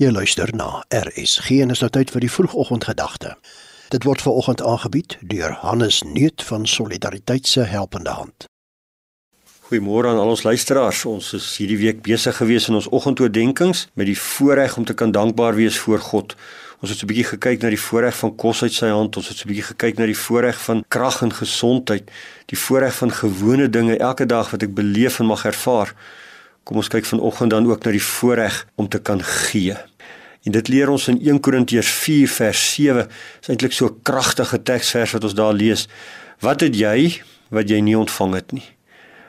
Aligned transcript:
Jy 0.00 0.08
luister 0.10 0.48
na 0.56 0.78
RSG 0.88 1.58
en 1.60 1.74
is 1.74 1.82
nou 1.84 1.90
tyd 1.92 2.08
vir 2.08 2.24
die 2.24 2.30
vroegoggendgedagte. 2.32 3.34
Dit 3.92 4.06
word 4.08 4.22
veraloggend 4.24 4.62
aangebied 4.64 5.18
deur 5.28 5.52
Hannes 5.60 5.98
Neut 6.08 6.40
van 6.48 6.62
Solidariteit 6.64 7.44
se 7.46 7.66
Helpende 7.68 8.14
Hand. 8.16 8.46
Goeiemôre 9.68 10.08
aan 10.08 10.22
al 10.22 10.32
ons 10.32 10.42
luisteraars. 10.48 11.02
Ons 11.04 11.34
is 11.36 11.48
hierdie 11.60 11.76
week 11.82 12.00
besig 12.06 12.38
gewees 12.40 12.70
in 12.72 12.78
ons 12.78 12.88
oggendoordenkings 12.88 13.90
met 13.92 14.08
die 14.08 14.16
voorreg 14.16 14.78
om 14.80 14.86
te 14.88 14.96
kan 14.96 15.12
dankbaar 15.12 15.58
wees 15.60 15.76
voor 15.84 16.00
God. 16.00 16.32
Ons 16.80 16.96
het 16.96 17.04
'n 17.04 17.10
bietjie 17.12 17.36
gekyk 17.36 17.60
na 17.60 17.68
die 17.68 17.84
voorreg 17.84 18.16
van 18.16 18.34
kos 18.36 18.62
uit 18.62 18.72
sy 18.72 18.88
hand. 18.88 19.16
Ons 19.16 19.28
het 19.28 19.44
'n 19.44 19.48
bietjie 19.52 19.68
gekyk 19.74 19.98
na 19.98 20.06
die 20.06 20.16
voorreg 20.16 20.64
van 20.64 20.84
krag 20.88 21.20
en 21.22 21.32
gesondheid, 21.32 22.10
die 22.46 22.58
voorreg 22.58 22.94
van 22.94 23.12
gewone 23.12 23.68
dinge 23.68 23.98
elke 23.98 24.26
dag 24.26 24.50
wat 24.50 24.62
ek 24.62 24.74
beleef 24.74 25.20
en 25.20 25.26
mag 25.26 25.44
ervaar. 25.44 25.94
Kom 26.64 26.76
ons 26.76 26.88
kyk 26.88 27.04
vanoggend 27.04 27.50
dan 27.50 27.66
ook 27.66 27.84
na 27.84 27.90
die 27.90 28.02
voorreg 28.02 28.66
om 28.74 28.88
te 28.88 28.98
kan 28.98 29.22
gee. 29.22 29.89
En 30.42 30.52
dit 30.52 30.68
leer 30.68 30.88
ons 30.88 31.08
in 31.08 31.20
1 31.20 31.40
Korintiërs 31.40 31.90
4 31.90 32.28
vers 32.28 32.60
7. 32.74 32.96
Dit 33.04 33.42
is 33.42 33.48
eintlik 33.48 33.72
so 33.72 33.86
'n 33.86 34.00
kragtige 34.02 34.62
teksvers 34.62 35.12
wat 35.12 35.24
ons 35.24 35.34
daar 35.34 35.52
lees. 35.52 35.88
Wat 36.40 36.60
het 36.60 36.76
jy 36.76 37.22
wat 37.48 37.68
jy 37.68 37.80
nie 37.80 37.98
ontvang 37.98 38.34
het 38.34 38.52
nie? 38.52 38.68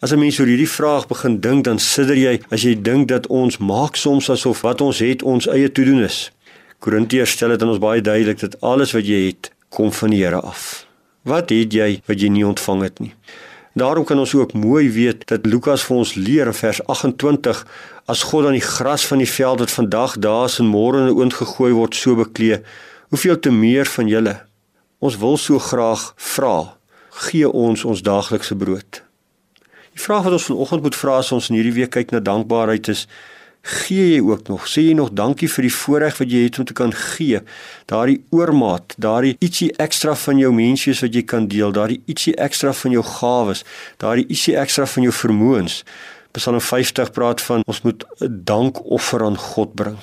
As 0.00 0.12
'n 0.12 0.18
mens 0.18 0.38
oor 0.38 0.46
hierdie 0.46 0.68
vraag 0.68 1.06
begin 1.06 1.40
dink, 1.40 1.64
dan 1.64 1.78
sidder 1.78 2.16
jy 2.16 2.40
as 2.50 2.62
jy 2.62 2.82
dink 2.82 3.08
dat 3.08 3.26
ons 3.26 3.58
maak 3.58 3.96
soms 3.96 4.30
asof 4.30 4.60
wat 4.60 4.80
ons 4.80 4.98
het 4.98 5.22
ons 5.22 5.46
eie 5.46 5.72
toedoen 5.72 6.02
is. 6.02 6.32
Korintiërs 6.78 7.30
stel 7.30 7.48
dit 7.48 7.62
aan 7.62 7.68
ons 7.68 7.78
baie 7.78 8.00
duidelik 8.00 8.38
dat 8.38 8.60
alles 8.60 8.92
wat 8.92 9.06
jy 9.06 9.26
het, 9.26 9.50
kom 9.68 9.92
van 9.92 10.10
die 10.10 10.24
Here 10.24 10.40
af. 10.40 10.86
Wat 11.22 11.50
het 11.50 11.72
jy 11.72 12.02
wat 12.06 12.20
jy 12.20 12.28
nie 12.28 12.46
ontvang 12.46 12.82
het 12.82 12.98
nie? 13.00 13.14
Daarom 13.72 14.04
kan 14.04 14.18
ons 14.18 14.34
ook 14.34 14.52
mooi 14.52 14.90
weet 14.92 15.26
dat 15.26 15.46
Lukas 15.46 15.84
vir 15.88 15.96
ons 15.96 16.14
leer 16.14 16.46
in 16.46 16.56
vers 16.56 16.80
28 16.92 17.62
as 18.04 18.22
God 18.28 18.46
aan 18.46 18.58
die 18.58 18.64
gras 18.64 19.06
van 19.08 19.22
die 19.22 19.30
veld 19.30 19.62
wat 19.64 19.72
vandag 19.72 20.18
daar 20.20 20.56
in 20.60 20.68
môre 20.68 20.98
in 21.00 21.08
'n 21.08 21.16
oond 21.16 21.34
gegooi 21.34 21.72
word 21.72 21.94
so 21.94 22.14
beklee, 22.14 22.60
hoeveel 23.08 23.38
te 23.38 23.50
meer 23.50 23.86
van 23.86 24.08
julle. 24.08 24.40
Ons 24.98 25.16
wil 25.16 25.36
so 25.36 25.58
graag 25.58 26.12
vra, 26.16 26.76
gee 27.10 27.48
ons 27.48 27.84
ons 27.84 28.02
daaglikse 28.02 28.54
brood. 28.54 29.02
Die 29.92 30.02
vraag 30.02 30.22
wat 30.22 30.32
ons 30.32 30.44
vanoggend 30.44 30.82
moet 30.82 30.96
vra 30.96 31.16
as 31.18 31.32
ons 31.32 31.48
in 31.48 31.56
hierdie 31.56 31.72
week 31.72 31.90
kyk 31.90 32.10
na 32.10 32.20
dankbaarheid 32.20 32.88
is 32.88 33.06
gee 33.62 34.14
jy 34.14 34.22
ook 34.26 34.48
nog 34.48 34.66
sê 34.66 34.82
jy 34.88 34.94
nog 34.98 35.12
dankie 35.14 35.48
vir 35.48 35.68
die 35.68 35.74
voorreg 35.74 36.16
wat 36.18 36.30
jy 36.30 36.44
het 36.44 36.58
om 36.58 36.66
te 36.66 36.74
kan 36.74 36.92
gee 36.92 37.42
daardie 37.90 38.22
oormaat 38.30 38.94
daardie 38.98 39.36
ietsie 39.38 39.70
ekstra 39.82 40.16
van 40.24 40.38
jou 40.38 40.50
menswees 40.52 41.02
wat 41.04 41.14
jy 41.14 41.22
kan 41.22 41.46
deel 41.48 41.72
daardie 41.72 42.02
ietsie 42.06 42.34
ekstra 42.48 42.72
van 42.72 42.96
jou 42.98 43.04
gawes 43.06 43.62
daardie 44.02 44.26
ietsie 44.28 44.56
ekstra 44.58 44.86
van 44.86 45.06
jou 45.06 45.14
vermoëns 45.14 45.82
Psalm 46.32 46.60
50 46.64 47.10
praat 47.12 47.42
van 47.44 47.60
ons 47.68 47.82
moet 47.84 48.04
'n 48.20 48.40
dankoffer 48.44 49.24
aan 49.24 49.36
God 49.36 49.74
bring. 49.74 49.98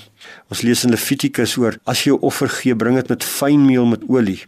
Ons 0.50 0.62
lees 0.62 0.84
in 0.84 0.90
Levitikus 0.90 1.58
oor 1.58 1.80
as 1.86 2.04
jy 2.04 2.12
'n 2.12 2.22
offer 2.22 2.50
gee, 2.50 2.76
bring 2.76 2.96
dit 2.96 3.10
met 3.10 3.24
fyn 3.24 3.66
meel 3.66 3.86
met 3.86 4.02
olie. 4.08 4.46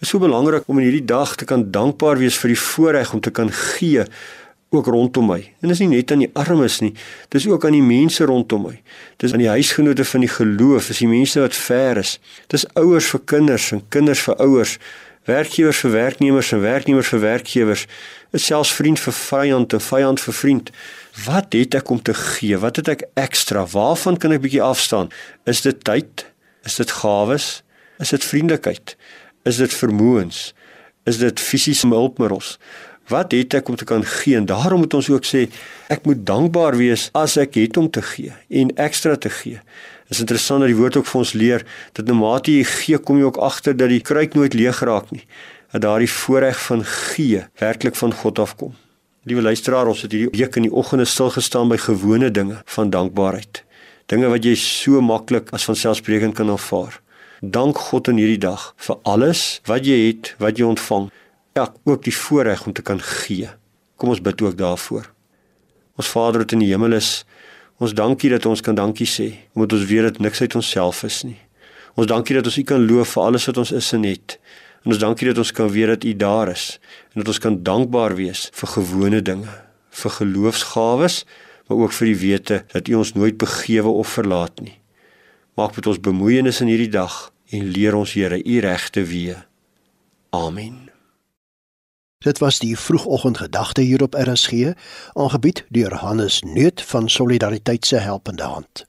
Is 0.00 0.08
so 0.08 0.18
belangrik 0.18 0.62
om 0.66 0.78
in 0.78 0.84
hierdie 0.84 1.04
dag 1.04 1.36
te 1.36 1.44
kan 1.44 1.70
dankbaar 1.70 2.18
wees 2.18 2.38
vir 2.38 2.48
die 2.48 2.60
voorreg 2.60 3.12
om 3.12 3.20
te 3.20 3.30
kan 3.30 3.50
gee 3.52 4.04
ook 4.70 4.86
rondom 4.86 5.26
my. 5.32 5.40
En 5.60 5.72
dis 5.72 5.80
nie 5.80 5.88
net 5.88 6.12
aan 6.12 6.22
die 6.24 6.30
armes 6.36 6.78
nie, 6.84 6.92
dis 7.32 7.46
ook 7.48 7.64
aan 7.64 7.76
die 7.76 7.84
mense 7.84 8.24
rondom 8.28 8.66
my. 8.68 8.76
Dis 9.16 9.32
aan 9.32 9.42
die 9.42 9.48
huisgenote 9.48 10.04
van 10.04 10.24
die 10.24 10.30
geloof, 10.32 10.90
dis 10.90 11.02
die 11.02 11.10
mense 11.10 11.40
wat 11.40 11.56
ver 11.56 12.00
is. 12.02 12.18
Dis 12.52 12.66
ouers 12.76 13.08
vir 13.14 13.22
kinders 13.32 13.70
en 13.72 13.84
kinders 13.88 14.24
vir 14.26 14.36
ouers, 14.44 14.76
werkgewers 15.28 15.80
vir 15.84 15.94
werknemers 15.94 16.52
en 16.52 16.60
werknemers 16.60 17.12
vir 17.12 17.22
werkgewers. 17.24 17.86
Dit 18.32 18.44
selfs 18.44 18.72
vriend 18.76 19.00
vir 19.00 19.16
vyand 19.16 19.76
en 19.76 19.84
vyand 19.84 20.20
vir 20.20 20.36
vriend. 20.36 20.72
Wat 21.24 21.56
het 21.56 21.78
ek 21.80 21.90
om 21.90 22.02
te 22.02 22.14
gee? 22.14 22.58
Wat 22.60 22.76
het 22.80 22.92
ek 22.92 23.06
ekstra? 23.20 23.64
Waarvan 23.72 24.20
kan 24.20 24.36
ek 24.36 24.44
bietjie 24.44 24.64
afstaan? 24.64 25.08
Is 25.48 25.64
dit 25.64 25.80
tyd? 25.84 26.26
Is 26.68 26.76
dit 26.80 26.92
gawes? 27.00 27.48
Is 27.98 28.12
dit 28.14 28.24
vriendelikheid? 28.24 28.96
Is 29.48 29.56
dit 29.56 29.72
vermoëns? 29.72 30.52
Is 31.08 31.18
dit 31.18 31.40
fisiese 31.40 31.88
hulpmiddels? 31.88 32.58
Wat 33.08 33.32
het 33.32 33.54
ek 33.56 33.68
om 33.68 33.76
te 33.76 33.86
kan 33.88 34.04
gee? 34.04 34.36
En 34.36 34.46
daarom 34.46 34.82
moet 34.84 34.94
ons 34.94 35.08
ook 35.10 35.24
sê 35.24 35.46
ek 35.88 36.04
moet 36.04 36.26
dankbaar 36.28 36.76
wees 36.76 37.08
as 37.16 37.38
ek 37.40 37.56
het 37.56 37.76
om 37.80 37.88
te 37.90 38.02
gee 38.04 38.34
en 38.48 38.72
ekstra 38.76 39.16
te 39.16 39.30
gee. 39.32 39.60
Dit 40.08 40.16
is 40.16 40.24
interessant 40.24 40.60
dat 40.60 40.68
die 40.72 40.76
woord 40.76 40.96
ook 41.00 41.08
vir 41.08 41.20
ons 41.20 41.32
leer 41.32 41.64
dat 41.96 42.04
nou 42.08 42.18
mate 42.20 42.52
jy 42.52 42.64
gee, 42.68 42.98
kom 42.98 43.20
jy 43.20 43.28
ook 43.28 43.40
agter 43.44 43.76
dat 43.76 43.88
die 43.92 44.04
kruik 44.04 44.36
nooit 44.36 44.56
leeg 44.56 44.80
raak 44.84 45.10
nie. 45.12 45.24
Dat 45.72 45.84
daardie 45.84 46.10
voorreg 46.10 46.60
van 46.66 46.84
gee 46.84 47.44
werklik 47.60 47.96
van 47.96 48.12
God 48.12 48.38
afkom. 48.44 48.76
Liewe 49.28 49.42
luisteraar, 49.42 49.88
ons 49.88 50.02
het 50.04 50.12
hierdie 50.12 50.32
week 50.32 50.56
in 50.56 50.68
die 50.68 50.72
oggende 50.72 51.04
stil 51.04 51.28
gestaan 51.32 51.68
by 51.68 51.76
gewone 51.80 52.30
dinge 52.32 52.62
van 52.76 52.92
dankbaarheid. 52.92 53.64
Dinge 54.08 54.28
wat 54.32 54.44
jy 54.44 54.54
so 54.56 55.00
maklik 55.04 55.52
as 55.52 55.66
vanselfsprekend 55.68 56.36
kan 56.36 56.48
aanvaar. 56.48 57.00
Dank 57.40 57.76
God 57.90 58.08
in 58.08 58.16
hierdie 58.20 58.40
dag 58.40 58.72
vir 58.86 58.96
alles 59.04 59.60
wat 59.68 59.84
jy 59.84 59.98
het, 60.06 60.32
wat 60.40 60.56
jy 60.56 60.64
ontvang 60.68 61.10
ja, 61.58 61.66
ook 61.84 62.04
die 62.06 62.14
voorreg 62.14 62.66
om 62.66 62.72
te 62.72 62.82
kan 62.82 63.00
gee. 63.02 63.50
Kom 63.98 64.12
ons 64.14 64.22
bid 64.22 64.42
ook 64.42 64.56
daarvoor. 64.58 65.10
Ons 65.98 66.10
Vader 66.14 66.44
wat 66.44 66.54
in 66.54 66.62
die 66.62 66.70
hemel 66.70 66.94
is, 66.98 67.24
ons 67.82 67.94
dankie 67.94 68.30
dat 68.30 68.46
ons 68.46 68.62
kan 68.62 68.76
dankie 68.78 69.06
sê, 69.06 69.28
omdat 69.54 69.74
ons 69.78 69.86
weet 69.90 70.06
dat 70.06 70.18
niks 70.22 70.40
uit 70.40 70.54
onsself 70.58 71.02
is 71.06 71.22
nie. 71.26 71.38
Ons 71.98 72.06
dankie 72.10 72.36
dat 72.38 72.46
ons 72.46 72.58
U 72.60 72.64
kan 72.66 72.84
loof 72.86 73.16
vir 73.16 73.24
alles 73.24 73.48
wat 73.50 73.58
ons 73.58 73.72
is 73.74 73.92
en 73.96 74.06
het. 74.06 74.36
En 74.86 74.94
ons 74.94 75.00
dankie 75.02 75.26
dat 75.30 75.38
ons 75.42 75.50
kan 75.54 75.70
weet 75.74 75.90
dat 75.94 76.04
U 76.06 76.12
daar 76.14 76.52
is 76.52 76.66
en 77.12 77.22
dat 77.22 77.32
ons 77.34 77.40
kan 77.42 77.56
dankbaar 77.66 78.14
wees 78.18 78.46
vir 78.54 78.74
gewone 78.76 79.22
dinge, 79.22 79.54
vir 79.90 80.14
geloofsgawes, 80.20 81.24
maar 81.66 81.82
ook 81.82 81.96
vir 81.98 82.12
die 82.12 82.20
wete 82.22 82.60
dat 82.74 82.88
U 82.88 83.00
ons 83.02 83.16
nooit 83.18 83.38
begewe 83.38 83.90
of 83.90 84.14
verlaat 84.14 84.62
nie. 84.62 84.76
Maak 85.58 85.74
met 85.74 85.90
ons 85.90 85.98
bemoeienis 85.98 86.62
in 86.62 86.70
hierdie 86.70 86.92
dag 86.94 87.32
en 87.50 87.72
leer 87.74 87.98
ons 87.98 88.14
Here 88.14 88.38
U 88.38 88.60
regte 88.62 89.02
weë. 89.02 89.42
Amen. 90.30 90.97
Dit 92.18 92.38
was 92.38 92.58
die 92.58 92.78
vroegoggendgedagte 92.78 93.80
hier 93.80 94.02
op 94.02 94.14
RSG, 94.14 94.72
aangebied 95.12 95.64
deur 95.68 95.94
Hannes 95.94 96.42
Neut 96.42 96.82
van 96.82 97.10
Solidariteit 97.10 97.86
se 97.86 97.96
Helpende 97.96 98.42
Hand. 98.42 98.87